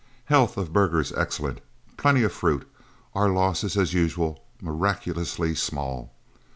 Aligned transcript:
Health 0.25 0.57
of 0.57 0.73
burghers 0.73 1.13
excellent. 1.15 1.61
Plenty 1.95 2.23
of 2.23 2.33
fruit. 2.33 2.67
Our 3.13 3.29
losses, 3.29 3.77
as 3.77 3.93
usual, 3.93 4.43
miraculously 4.59 5.53
small. 5.53 6.11